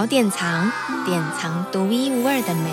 [0.00, 0.72] 小典藏，
[1.04, 2.70] 典藏独一无二的美。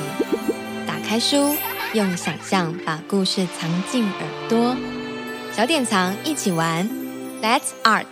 [0.88, 1.58] 打开书，
[1.94, 4.74] 用想象把故事藏进耳朵。
[5.52, 6.90] 小典藏一起玩
[7.44, 8.06] ，Let's Art。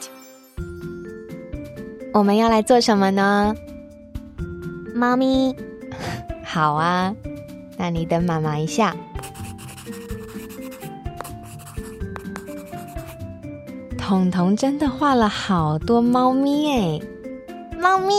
[2.12, 3.56] 我们要来做什么呢？
[4.94, 5.56] 猫咪，
[6.44, 7.16] 好啊，
[7.78, 8.94] 那你等妈妈一下。
[13.98, 17.00] 彤彤真的画了好多猫咪哎，
[17.80, 18.14] 猫咪，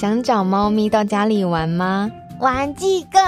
[0.00, 2.10] 想找猫咪到家里玩吗？
[2.38, 3.20] 玩几个？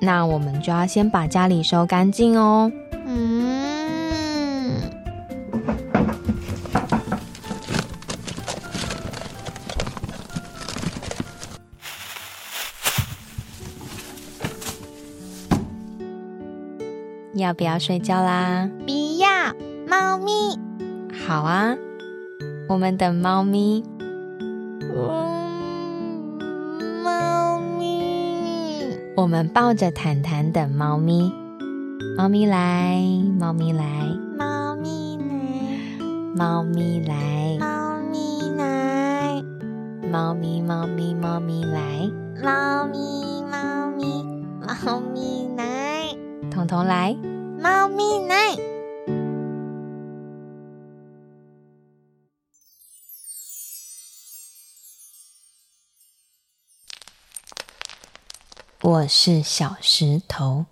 [0.00, 2.72] 那我们就要先把家里收干净哦。
[3.06, 4.80] 嗯，
[17.34, 18.68] 要不要睡觉啦？
[18.84, 19.28] 不要。
[19.86, 20.32] 猫咪，
[21.28, 21.76] 好啊，
[22.68, 23.84] 我们等猫咪。
[24.80, 25.25] 嗯，
[29.16, 31.32] 我们抱着坦坦等猫咪。
[32.18, 33.00] 猫咪来，
[33.40, 33.82] 猫咪来，
[34.36, 36.04] 猫咪来，
[36.36, 39.42] 猫咪来，猫咪来，
[40.12, 42.10] 猫咪猫咪猫咪来，
[42.44, 44.22] 猫咪猫咪
[44.60, 46.14] 猫咪来，
[46.50, 47.16] 彤彤来，
[47.58, 48.75] 猫咪来。
[58.96, 60.64] 我是小石头。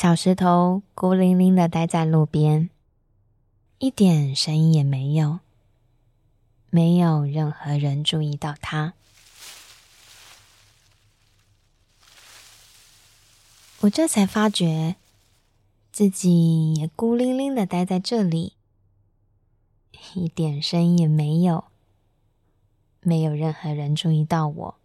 [0.00, 2.70] 小石头孤零零的待在路边，
[3.78, 5.40] 一点声音也没有，
[6.70, 8.94] 没有任何人注意到它。
[13.80, 14.94] 我这才发觉，
[15.90, 18.52] 自己也孤零零的待在这里，
[20.14, 21.64] 一点声音也没有，
[23.00, 24.77] 没有任何人注意到我。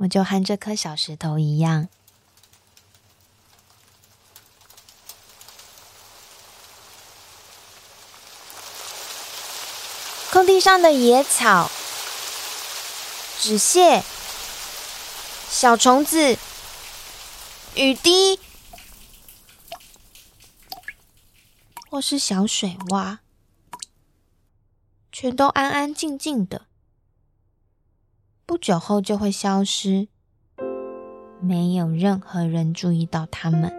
[0.00, 1.88] 我就和这颗小石头一样，
[10.32, 11.70] 空地上的野草、
[13.38, 14.02] 纸屑、
[15.50, 16.38] 小虫子、
[17.74, 18.40] 雨滴，
[21.90, 23.18] 或是小水洼，
[25.12, 26.69] 全都安安静静的。
[28.50, 30.08] 不久后就会消失，
[31.40, 33.72] 没有任何人注意到他们。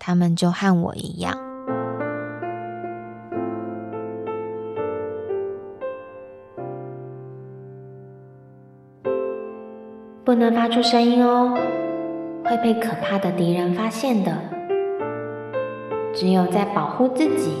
[0.00, 1.38] 他们就和我一样，
[10.24, 11.56] 不能发出声音哦，
[12.44, 14.36] 会被可怕的敌人发现的。
[16.12, 17.52] 只有在保护自己、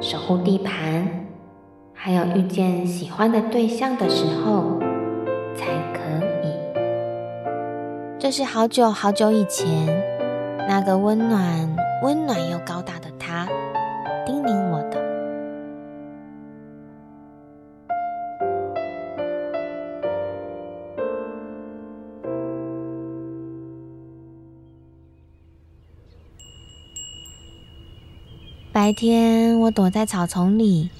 [0.00, 1.23] 守护地盘。
[2.06, 4.78] 还有遇见喜欢的对象的时候，
[5.56, 6.00] 才可
[6.46, 6.52] 以。
[8.18, 9.86] 这是好久好久以前，
[10.68, 13.48] 那个温暖、温暖又高大的他
[14.26, 15.02] 叮咛我的。
[28.70, 30.90] 白天，我躲在草丛里。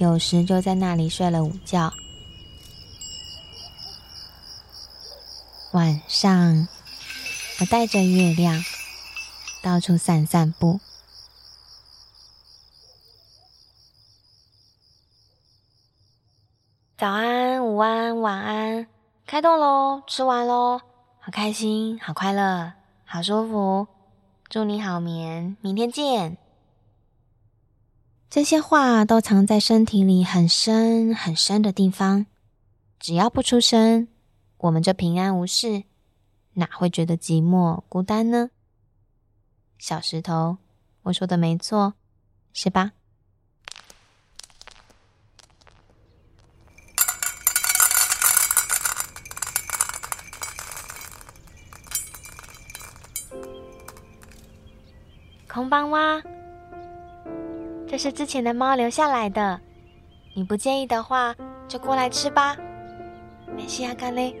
[0.00, 1.92] 有时就在那里睡了午觉。
[5.72, 6.66] 晚上，
[7.60, 8.64] 我带着月亮
[9.62, 10.80] 到处散散步。
[16.96, 18.86] 早安，午安，晚安，
[19.26, 20.02] 开动喽！
[20.06, 20.80] 吃完喽！
[21.20, 22.72] 好开心，好快乐，
[23.04, 23.86] 好舒服。
[24.48, 26.38] 祝你好眠，明天见。
[28.30, 32.26] 这些话都藏在身体里很深很深的地方。
[33.00, 34.06] 只要不出声
[34.58, 35.82] 我们就平安无事
[36.52, 38.50] 哪会觉得寂寞孤单呢？
[39.78, 40.58] 小石头
[41.02, 41.94] 我说的没错
[42.52, 42.92] 是吧？
[55.48, 56.22] 空帮哇
[57.90, 59.60] 这是之前的猫留下来的，
[60.34, 61.34] 你不介意的话，
[61.66, 62.56] 就过来吃吧。
[63.56, 64.40] 没事啊，干嘞。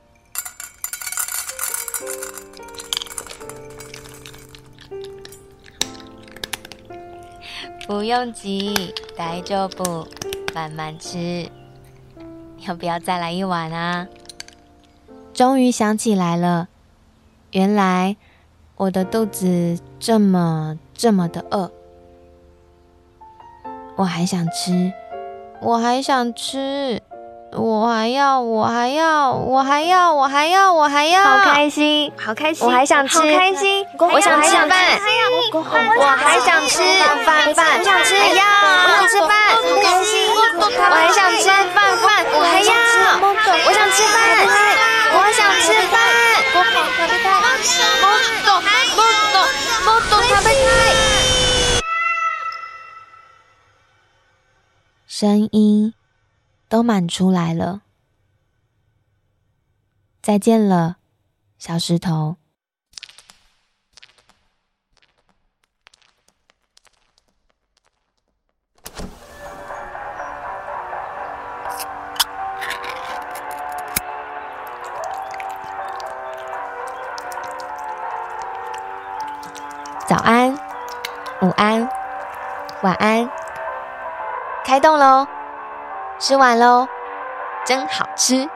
[7.91, 10.07] 不用急，大丈夫，
[10.55, 11.45] 慢慢吃。
[12.65, 14.07] 要不要再来一碗啊？
[15.33, 16.69] 终于想起来了，
[17.51, 18.15] 原来
[18.77, 21.69] 我的肚子这么这么的饿，
[23.97, 24.93] 我还想吃，
[25.59, 27.01] 我还想吃。
[27.52, 35.00] 我还要，我还要，我还要，我还要，我还要，好开心，好开心，我还想吃，好开心，我想吃饭，
[35.52, 35.62] 我
[36.18, 36.82] 还想吃
[37.24, 42.68] 饭饭，我想吃，我想吃饭，好开心，我还想吃饭饭，我还要，
[43.22, 44.14] 我想吃饭，
[45.14, 45.96] 我想吃饭，
[46.52, 47.40] 我好食べたい，
[48.02, 49.38] もっともっと
[49.84, 51.80] もっと食べたい，
[55.08, 55.54] 声音。
[56.71, 57.81] 都满出来了，
[60.21, 60.95] 再见了，
[61.59, 62.37] 小石头。
[80.07, 80.55] 早安，
[81.41, 81.89] 午安，
[82.81, 83.29] 晚安，
[84.63, 85.40] 开动喽！
[86.21, 86.87] 吃完喽，
[87.65, 88.47] 真好吃！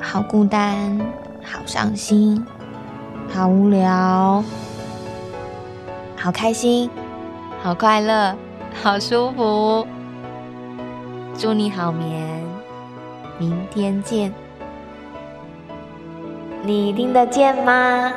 [0.00, 0.96] 好孤单，
[1.42, 2.46] 好伤心，
[3.34, 4.44] 好无聊，
[6.16, 6.88] 好开心，
[7.60, 8.36] 好快乐，
[8.80, 9.84] 好舒服。
[11.40, 12.44] 祝你好眠，
[13.38, 14.34] 明天见。
[16.64, 18.12] 你听得见吗？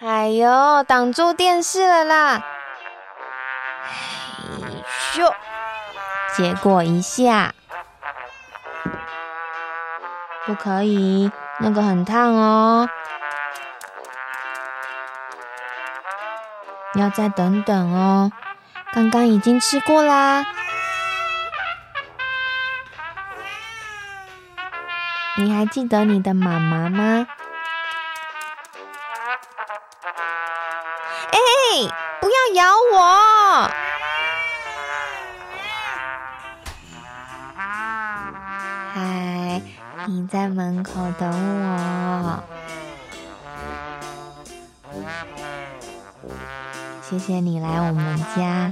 [0.00, 2.40] 哎呦，挡住电视了啦！
[4.62, 5.34] 哎呦，
[6.36, 7.52] 借过一下，
[10.46, 12.88] 不可以，那个很烫哦。
[16.94, 18.30] 要再等等哦，
[18.92, 20.46] 刚刚已经吃过啦。
[25.36, 27.26] 你还记得你的妈妈吗？
[32.19, 32.61] 不要咬
[32.93, 32.95] 我！
[38.93, 39.61] 嗨，
[40.07, 42.43] 你在门口等我。
[47.01, 48.71] 谢谢你来我们家，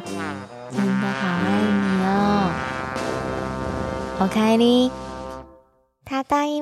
[0.72, 2.52] 真的好爱你哦。
[4.20, 4.92] おかえり，
[6.06, 6.62] ただい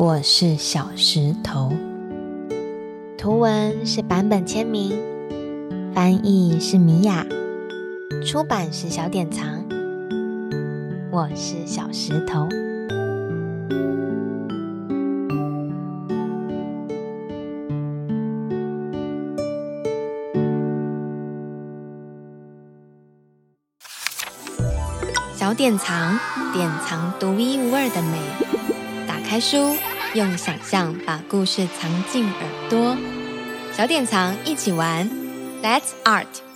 [0.00, 1.72] 我是小石头，
[3.18, 4.96] 图文是版本签名，
[5.92, 7.26] 翻译是米雅，
[8.24, 9.64] 出版是小典藏。
[11.10, 12.48] 我是小石头，
[25.34, 26.16] 小典藏，
[26.52, 28.47] 典藏独一无二的美。
[29.28, 29.76] 开书。
[30.14, 32.96] 用想象把故事藏进耳朵，
[33.76, 35.06] 小典藏一起玩
[35.62, 36.47] ，Let's Art。